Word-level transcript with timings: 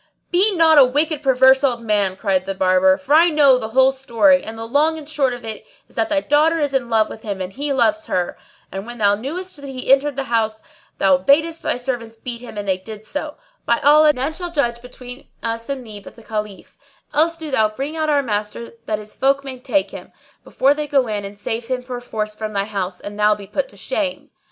"Be 0.31 0.51
not 0.55 0.79
a 0.79 0.83
wicked, 0.83 1.21
perverse 1.21 1.63
old 1.63 1.83
man!" 1.83 2.15
cried 2.15 2.47
the 2.47 2.55
Barber, 2.55 2.97
"for 2.97 3.13
I 3.13 3.29
know 3.29 3.59
the 3.59 3.67
whole 3.67 3.91
story; 3.91 4.43
and 4.43 4.57
the 4.57 4.65
long 4.65 4.97
and 4.97 5.07
short 5.07 5.31
of 5.31 5.45
it 5.45 5.63
is 5.87 5.95
that 5.95 6.09
thy 6.09 6.21
daughter 6.21 6.57
is 6.57 6.73
in 6.73 6.89
love 6.89 7.07
with 7.07 7.21
him 7.21 7.39
and 7.39 7.53
he 7.53 7.71
loves 7.71 8.07
her; 8.07 8.35
and 8.71 8.87
when 8.87 8.97
thou 8.97 9.13
knewest 9.13 9.57
that 9.57 9.65
he 9.69 9.85
had 9.87 9.93
entered 9.99 10.15
the 10.15 10.23
house, 10.23 10.63
thou 10.97 11.19
badest 11.19 11.61
thy 11.61 11.77
servants 11.77 12.15
beat 12.17 12.41
him 12.41 12.57
and 12.57 12.67
they 12.67 12.79
did 12.79 13.05
so: 13.05 13.35
by 13.67 13.79
Allah, 13.81 14.11
none 14.11 14.33
shall 14.33 14.49
judge 14.49 14.81
between 14.81 15.27
us 15.43 15.69
and 15.69 15.85
thee 15.85 15.99
but 15.99 16.15
the 16.15 16.23
Caliph; 16.23 16.79
or 17.13 17.19
else 17.19 17.37
do 17.37 17.51
thou 17.51 17.69
bring 17.69 17.95
out 17.95 18.09
our 18.09 18.23
master 18.23 18.71
that 18.87 18.97
his 18.97 19.13
folk 19.13 19.43
may 19.43 19.59
take 19.59 19.91
him, 19.91 20.11
before 20.43 20.73
they 20.73 20.87
go 20.87 21.05
in 21.05 21.23
and 21.23 21.37
save 21.37 21.67
him 21.67 21.83
perforce 21.83 22.33
from 22.33 22.53
thy 22.53 22.65
house, 22.65 22.99
and 22.99 23.19
thou 23.19 23.35
be 23.35 23.45
put 23.45 23.69
to 23.69 23.77
shame." 23.77 24.31